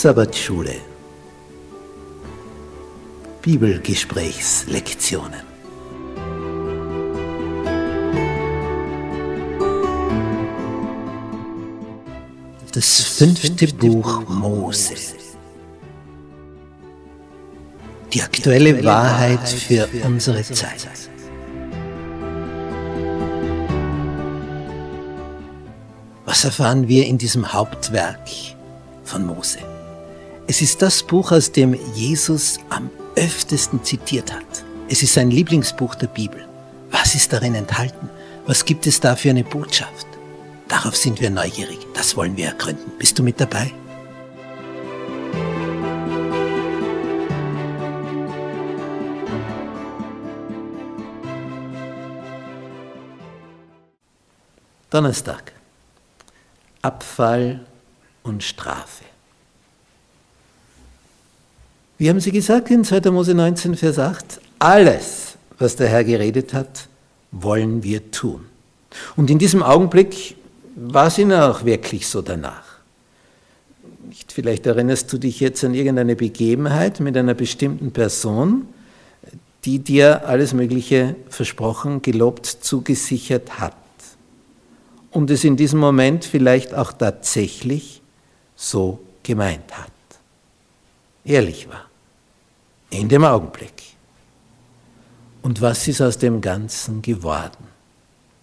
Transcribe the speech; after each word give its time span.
Sabbatschule. 0.00 0.76
Bibelgesprächslektionen. 3.42 5.42
Das 12.72 13.02
fünfte 13.02 13.66
Buch 13.74 14.26
Mose 14.26 14.94
Die 18.12 18.22
aktuelle 18.22 18.84
Wahrheit 18.84 19.48
für 19.48 19.88
unsere 20.04 20.42
Zeit 20.42 20.88
Was 26.24 26.44
erfahren 26.44 26.88
wir 26.88 27.06
in 27.06 27.18
diesem 27.18 27.52
Hauptwerk 27.52 28.28
von 29.04 29.26
Mose? 29.26 29.58
Es 30.46 30.62
ist 30.62 30.82
das 30.82 31.02
Buch, 31.02 31.32
aus 31.32 31.52
dem 31.52 31.76
Jesus 31.94 32.58
am 32.70 32.90
öftesten 33.14 33.84
zitiert 33.84 34.32
hat. 34.32 34.64
Es 34.88 35.02
ist 35.02 35.14
sein 35.14 35.30
Lieblingsbuch 35.30 35.94
der 35.94 36.08
Bibel. 36.08 36.44
Was 36.90 37.14
ist 37.14 37.32
darin 37.32 37.54
enthalten? 37.54 38.08
Was 38.46 38.64
gibt 38.64 38.86
es 38.86 38.98
da 39.00 39.14
für 39.14 39.30
eine 39.30 39.44
Botschaft? 39.44 40.06
Darauf 40.66 40.96
sind 40.96 41.20
wir 41.20 41.30
neugierig. 41.30 41.78
Das 41.94 42.16
wollen 42.16 42.36
wir 42.36 42.46
ergründen. 42.46 42.90
Bist 42.98 43.18
du 43.18 43.22
mit 43.22 43.40
dabei? 43.40 43.72
Donnerstag. 54.90 55.52
Abfall 56.82 57.60
und 58.22 58.42
Strafe. 58.42 59.04
Wie 61.98 62.08
haben 62.08 62.20
Sie 62.20 62.32
gesagt 62.32 62.70
in 62.70 62.84
2. 62.84 63.10
Mose 63.10 63.34
19, 63.34 63.76
Vers 63.76 63.98
8? 63.98 64.40
Alles, 64.58 65.36
was 65.58 65.76
der 65.76 65.88
Herr 65.88 66.04
geredet 66.04 66.54
hat, 66.54 66.88
wollen 67.30 67.82
wir 67.82 68.10
tun. 68.10 68.46
Und 69.16 69.30
in 69.30 69.38
diesem 69.38 69.62
Augenblick 69.62 70.36
war 70.74 71.06
es 71.06 71.18
Ihnen 71.18 71.38
auch 71.40 71.64
wirklich 71.64 72.08
so 72.08 72.22
danach. 72.22 72.64
Nicht, 74.08 74.32
vielleicht 74.32 74.66
erinnerst 74.66 75.12
du 75.12 75.18
dich 75.18 75.40
jetzt 75.40 75.62
an 75.62 75.74
irgendeine 75.74 76.16
Begebenheit 76.16 77.00
mit 77.00 77.16
einer 77.16 77.34
bestimmten 77.34 77.92
Person, 77.92 78.66
die 79.64 79.78
dir 79.78 80.26
alles 80.26 80.54
Mögliche 80.54 81.16
versprochen, 81.28 82.02
gelobt, 82.02 82.46
zugesichert 82.46 83.60
hat. 83.60 83.76
Und 85.10 85.30
es 85.30 85.44
in 85.44 85.56
diesem 85.56 85.80
Moment 85.80 86.24
vielleicht 86.24 86.74
auch 86.74 86.92
tatsächlich 86.92 88.00
so 88.54 89.00
gemeint 89.22 89.76
hat. 89.76 89.90
Ehrlich 91.24 91.68
war 91.68 91.90
in 92.90 93.08
dem 93.08 93.24
Augenblick. 93.24 93.82
Und 95.42 95.60
was 95.60 95.88
ist 95.88 96.00
aus 96.00 96.18
dem 96.18 96.40
Ganzen 96.40 97.02
geworden 97.02 97.66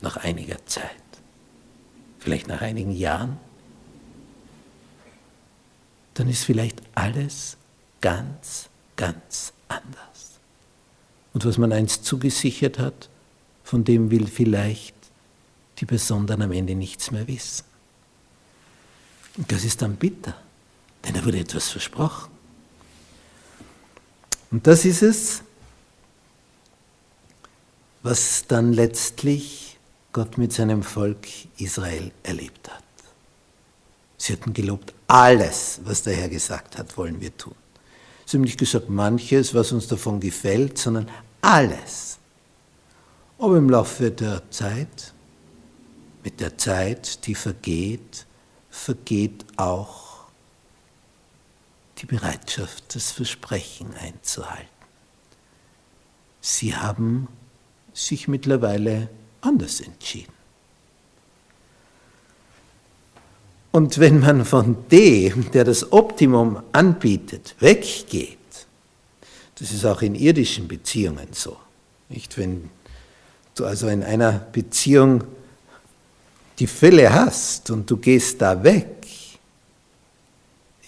nach 0.00 0.16
einiger 0.18 0.64
Zeit? 0.66 0.90
Vielleicht 2.18 2.48
nach 2.48 2.60
einigen 2.60 2.92
Jahren? 2.92 3.38
Dann 6.14 6.28
ist 6.28 6.44
vielleicht 6.44 6.82
alles 6.94 7.56
ganz, 8.00 8.68
ganz 8.96 9.52
anders. 9.68 10.40
Und 11.32 11.46
was 11.46 11.56
man 11.56 11.72
einst 11.72 12.04
zugesichert 12.04 12.78
hat, 12.78 13.08
von 13.64 13.84
dem 13.84 14.10
will 14.10 14.26
vielleicht 14.26 14.94
die 15.78 15.86
Person 15.86 16.26
dann 16.26 16.42
am 16.42 16.52
Ende 16.52 16.74
nichts 16.74 17.10
mehr 17.10 17.26
wissen. 17.26 17.64
Und 19.36 19.50
das 19.50 19.64
ist 19.64 19.80
dann 19.82 19.96
bitter, 19.96 20.36
denn 21.04 21.14
da 21.14 21.24
wurde 21.24 21.38
etwas 21.38 21.70
versprochen. 21.70 22.30
Und 24.50 24.66
das 24.66 24.84
ist 24.84 25.02
es, 25.02 25.42
was 28.02 28.44
dann 28.46 28.72
letztlich 28.72 29.78
Gott 30.12 30.36
mit 30.36 30.52
seinem 30.52 30.82
Volk 30.82 31.26
Israel 31.56 32.12
erlebt 32.22 32.70
hat. 32.70 32.82
Sie 34.18 34.34
hatten 34.34 34.52
gelobt, 34.52 34.92
alles, 35.06 35.80
was 35.84 36.02
der 36.02 36.14
Herr 36.14 36.28
gesagt 36.28 36.78
hat, 36.78 36.96
wollen 36.96 37.20
wir 37.20 37.36
tun. 37.36 37.54
Sie 38.26 38.36
haben 38.36 38.44
nicht 38.44 38.58
gesagt, 38.58 38.88
manches, 38.88 39.54
was 39.54 39.72
uns 39.72 39.88
davon 39.88 40.20
gefällt, 40.20 40.78
sondern 40.78 41.08
alles. 41.40 42.18
Aber 43.38 43.56
im 43.56 43.68
Laufe 43.68 44.10
der 44.10 44.48
Zeit, 44.50 45.12
mit 46.24 46.40
der 46.40 46.58
Zeit, 46.58 47.26
die 47.26 47.34
vergeht, 47.34 48.26
vergeht 48.70 49.44
auch 49.56 50.24
die 51.98 52.06
Bereitschaft, 52.06 52.94
das 52.94 53.10
Versprechen 53.10 53.94
einzuhalten. 53.94 54.68
Sie 56.40 56.74
haben 56.74 57.28
sich 57.92 58.26
mittlerweile 58.28 59.08
anders 59.40 59.80
entschieden. 59.80 60.32
Und 63.70 63.98
wenn 63.98 64.20
man 64.20 64.44
von 64.44 64.76
dem, 64.90 65.50
der 65.52 65.64
das 65.64 65.92
Optimum 65.92 66.62
anbietet, 66.72 67.54
weggeht, 67.58 68.38
das 69.58 69.72
ist 69.72 69.84
auch 69.84 70.02
in 70.02 70.14
irdischen 70.14 70.68
Beziehungen 70.68 71.28
so. 71.32 71.56
Nicht, 72.08 72.36
wenn 72.36 72.68
du 73.54 73.64
also 73.64 73.88
in 73.88 74.02
einer 74.02 74.32
Beziehung 74.32 75.24
die 76.62 76.68
Fälle 76.68 77.12
hast 77.12 77.72
und 77.72 77.90
du 77.90 77.96
gehst 77.96 78.40
da 78.40 78.62
weg, 78.62 79.08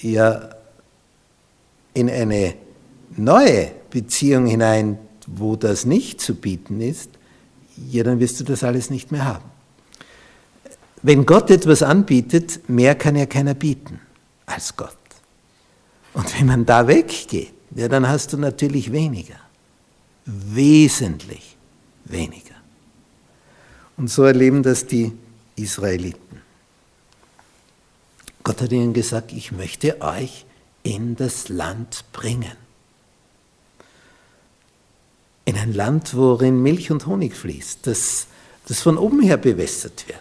ja, 0.00 0.50
in 1.94 2.08
eine 2.08 2.54
neue 3.16 3.72
Beziehung 3.90 4.46
hinein, 4.46 4.98
wo 5.26 5.56
das 5.56 5.84
nicht 5.84 6.20
zu 6.20 6.36
bieten 6.36 6.80
ist, 6.80 7.10
ja, 7.90 8.04
dann 8.04 8.20
wirst 8.20 8.38
du 8.38 8.44
das 8.44 8.62
alles 8.62 8.88
nicht 8.88 9.10
mehr 9.10 9.24
haben. 9.24 9.50
Wenn 11.02 11.26
Gott 11.26 11.50
etwas 11.50 11.82
anbietet, 11.82 12.68
mehr 12.68 12.94
kann 12.94 13.16
ja 13.16 13.26
keiner 13.26 13.54
bieten 13.54 13.98
als 14.46 14.76
Gott. 14.76 14.96
Und 16.12 16.38
wenn 16.38 16.46
man 16.46 16.64
da 16.64 16.86
weggeht, 16.86 17.52
ja, 17.74 17.88
dann 17.88 18.08
hast 18.08 18.32
du 18.32 18.36
natürlich 18.36 18.92
weniger. 18.92 19.40
Wesentlich 20.24 21.56
weniger. 22.04 22.54
Und 23.96 24.08
so 24.08 24.22
erleben 24.22 24.62
das 24.62 24.86
die 24.86 25.10
Israeliten. 25.56 26.42
Gott 28.42 28.60
hat 28.60 28.72
ihnen 28.72 28.92
gesagt, 28.92 29.32
ich 29.32 29.52
möchte 29.52 30.00
euch 30.02 30.44
in 30.82 31.16
das 31.16 31.48
Land 31.48 32.04
bringen. 32.12 32.56
In 35.46 35.56
ein 35.56 35.72
Land, 35.72 36.14
worin 36.14 36.62
Milch 36.62 36.90
und 36.90 37.06
Honig 37.06 37.34
fließt, 37.34 37.86
das, 37.86 38.26
das 38.66 38.80
von 38.80 38.98
oben 38.98 39.22
her 39.22 39.36
bewässert 39.36 40.08
wird. 40.08 40.18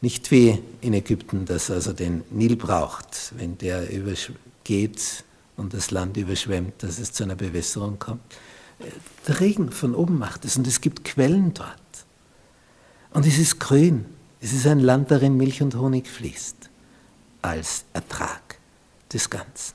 Nicht 0.00 0.30
wie 0.30 0.58
in 0.80 0.94
Ägypten, 0.94 1.46
das 1.46 1.70
also 1.70 1.92
den 1.92 2.24
Nil 2.30 2.56
braucht, 2.56 3.32
wenn 3.36 3.58
der 3.58 3.90
übergeht 3.90 5.24
und 5.56 5.74
das 5.74 5.90
Land 5.90 6.16
überschwemmt, 6.16 6.82
dass 6.82 6.98
es 6.98 7.12
zu 7.12 7.24
einer 7.24 7.36
Bewässerung 7.36 7.98
kommt. 7.98 8.22
Der 9.26 9.40
Regen 9.40 9.70
von 9.70 9.94
oben 9.94 10.18
macht 10.18 10.44
es 10.44 10.56
und 10.56 10.66
es 10.66 10.80
gibt 10.80 11.04
Quellen 11.04 11.54
dort. 11.54 11.78
Und 13.14 13.26
es 13.26 13.38
ist 13.38 13.58
grün. 13.58 14.04
Es 14.40 14.52
ist 14.52 14.66
ein 14.66 14.80
Land, 14.80 15.10
darin 15.10 15.38
Milch 15.38 15.62
und 15.62 15.74
Honig 15.74 16.06
fließt 16.06 16.68
als 17.40 17.84
Ertrag 17.94 18.58
des 19.12 19.30
Ganzen. 19.30 19.74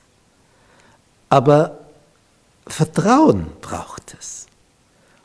Aber 1.28 1.78
Vertrauen 2.66 3.46
braucht 3.60 4.14
es. 4.18 4.46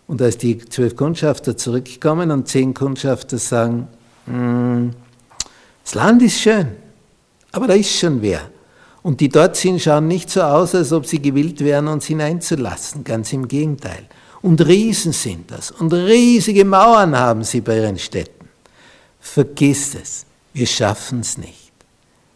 Und 0.08 0.22
als 0.22 0.38
die 0.38 0.58
zwölf 0.58 0.96
Kundschafter 0.96 1.58
zurückkommen 1.58 2.32
und 2.32 2.48
zehn 2.48 2.74
Kundschafter 2.74 3.38
sagen, 3.38 3.88
hm, 4.26 4.92
das 5.84 5.94
Land 5.94 6.22
ist 6.22 6.40
schön, 6.40 6.70
aber 7.52 7.68
da 7.68 7.74
ist 7.74 7.92
schon 7.92 8.22
wer. 8.22 8.50
Und 9.04 9.20
die 9.20 9.30
dort 9.30 9.56
sind, 9.56 9.82
schauen 9.82 10.08
nicht 10.08 10.30
so 10.30 10.42
aus, 10.42 10.74
als 10.74 10.92
ob 10.92 11.06
sie 11.06 11.22
gewillt 11.22 11.60
wären, 11.60 11.88
uns 11.88 12.06
hineinzulassen. 12.06 13.04
Ganz 13.04 13.32
im 13.34 13.48
Gegenteil. 13.48 14.08
Und 14.46 14.62
Riesen 14.62 15.12
sind 15.12 15.50
das. 15.50 15.72
Und 15.72 15.92
riesige 15.92 16.66
Mauern 16.66 17.18
haben 17.18 17.44
sie 17.44 17.62
bei 17.62 17.78
ihren 17.78 17.98
Städten. 17.98 18.48
Vergiss 19.20 19.96
es. 19.96 20.28
Wir 20.54 20.68
schaffen 20.68 21.22
es 21.22 21.40
nicht. 21.40 21.72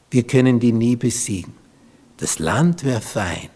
Wir 0.10 0.26
können 0.26 0.60
die 0.60 0.72
nie 0.72 0.96
besiegen. 0.96 1.54
Das 2.18 2.40
Land 2.40 2.84
wäre 2.84 3.02
fein, 3.02 3.50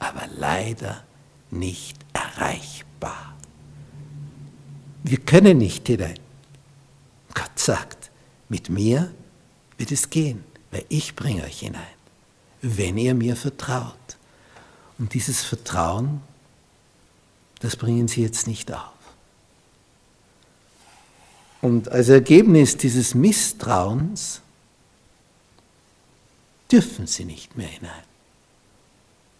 aber 0.00 0.22
leider 0.36 1.04
nicht 1.52 1.96
erreichbar. 2.12 3.36
Wir 5.04 5.18
können 5.18 5.58
nicht 5.58 5.86
hinein. 5.86 6.18
Gott 7.34 7.56
sagt, 7.56 8.10
mit 8.48 8.68
mir 8.68 9.12
wird 9.78 9.92
es 9.92 10.10
gehen, 10.10 10.42
weil 10.72 10.84
ich 10.88 11.14
bringe 11.14 11.44
euch 11.44 11.60
hinein, 11.60 11.96
wenn 12.62 12.98
ihr 12.98 13.14
mir 13.14 13.36
vertraut. 13.36 14.16
Und 14.98 15.14
dieses 15.14 15.44
Vertrauen, 15.44 16.20
das 17.62 17.76
bringen 17.76 18.08
sie 18.08 18.22
jetzt 18.22 18.46
nicht 18.46 18.72
auf. 18.72 18.92
Und 21.60 21.88
als 21.88 22.08
Ergebnis 22.08 22.76
dieses 22.76 23.14
Misstrauens 23.14 24.40
dürfen 26.70 27.06
sie 27.06 27.24
nicht 27.24 27.56
mehr 27.56 27.68
hinein. 27.68 28.02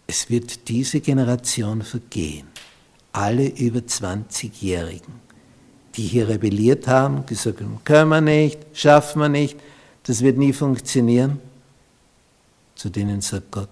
Es 0.07 0.29
wird 0.29 0.67
diese 0.69 1.01
Generation 1.01 1.81
vergehen. 1.81 2.47
Alle 3.11 3.47
über 3.47 3.79
20-Jährigen, 3.79 5.13
die 5.95 6.03
hier 6.03 6.29
rebelliert 6.29 6.87
haben, 6.87 7.25
gesagt 7.25 7.59
haben, 7.59 7.79
können 7.83 8.09
wir 8.09 8.21
nicht, 8.21 8.59
schaffen 8.73 9.21
wir 9.21 9.29
nicht, 9.29 9.59
das 10.03 10.21
wird 10.21 10.37
nie 10.37 10.53
funktionieren. 10.53 11.39
Zu 12.75 12.89
denen 12.89 13.21
sagt 13.21 13.51
Gott, 13.51 13.69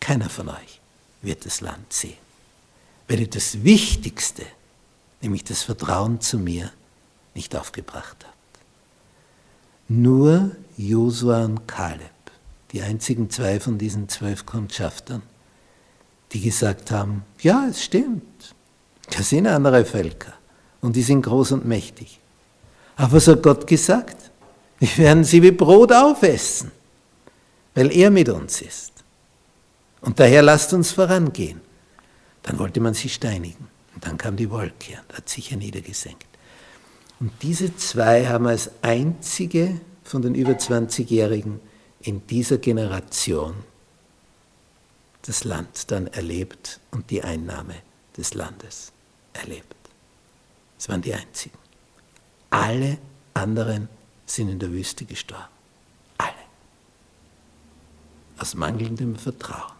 keiner 0.00 0.30
von 0.30 0.48
euch 0.48 0.80
wird 1.22 1.44
das 1.44 1.60
Land 1.60 1.92
sehen, 1.92 2.16
weil 3.08 3.20
ihr 3.20 3.30
das 3.30 3.64
Wichtigste, 3.64 4.44
nämlich 5.20 5.44
das 5.44 5.62
Vertrauen 5.62 6.20
zu 6.20 6.38
mir, 6.38 6.70
nicht 7.34 7.56
aufgebracht 7.56 8.16
habt. 8.24 8.34
Nur 9.88 10.52
Josua 10.76 11.44
und 11.44 11.66
Kaleb, 11.66 12.10
die 12.72 12.82
einzigen 12.82 13.28
zwei 13.30 13.60
von 13.60 13.78
diesen 13.78 14.08
zwölf 14.08 14.46
Kundschaftern, 14.46 15.22
die 16.32 16.40
gesagt 16.40 16.90
haben, 16.90 17.24
ja, 17.40 17.66
es 17.68 17.84
stimmt, 17.84 18.54
das 19.10 19.28
sind 19.28 19.46
andere 19.46 19.84
Völker 19.84 20.32
und 20.80 20.96
die 20.96 21.02
sind 21.02 21.22
groß 21.22 21.52
und 21.52 21.66
mächtig. 21.66 22.18
Aber 22.96 23.12
was 23.12 23.28
hat 23.28 23.42
Gott 23.42 23.66
gesagt? 23.66 24.30
Wir 24.78 24.98
werden 24.98 25.24
sie 25.24 25.42
wie 25.42 25.50
Brot 25.50 25.92
aufessen, 25.92 26.72
weil 27.74 27.92
er 27.92 28.10
mit 28.10 28.28
uns 28.28 28.60
ist. 28.60 28.92
Und 30.00 30.20
daher 30.20 30.42
lasst 30.42 30.72
uns 30.72 30.92
vorangehen. 30.92 31.60
Dann 32.44 32.58
wollte 32.58 32.80
man 32.80 32.94
sie 32.94 33.08
steinigen. 33.08 33.68
Und 33.94 34.06
dann 34.06 34.16
kam 34.16 34.36
die 34.36 34.50
Wolke 34.50 35.00
und 35.08 35.16
hat 35.16 35.28
sich 35.28 35.50
herniedergesenkt. 35.50 36.26
Und 37.20 37.32
diese 37.42 37.76
zwei 37.76 38.26
haben 38.26 38.46
als 38.46 38.70
einzige 38.82 39.80
von 40.04 40.22
den 40.22 40.34
über 40.34 40.52
20-Jährigen 40.52 41.60
in 42.00 42.26
dieser 42.26 42.58
Generation 42.58 43.54
das 45.22 45.44
Land 45.44 45.90
dann 45.90 46.06
erlebt 46.08 46.80
und 46.90 47.10
die 47.10 47.22
Einnahme 47.22 47.76
des 48.16 48.34
Landes 48.34 48.92
erlebt. 49.32 49.74
Es 50.78 50.88
waren 50.88 51.00
die 51.00 51.14
einzigen. 51.14 51.56
Alle 52.50 52.98
anderen 53.32 53.88
sind 54.26 54.50
in 54.50 54.58
der 54.58 54.70
Wüste 54.70 55.06
gestorben. 55.06 55.48
Alle. 56.18 56.32
Aus 58.38 58.54
mangelndem 58.54 59.16
Vertrauen. 59.16 59.72